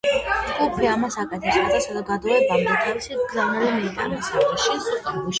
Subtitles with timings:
[0.51, 4.31] ჯგუფი ამას აკეთებს, რათა საზოგადოებამდე თავისი გზავნილი მიიტანოს.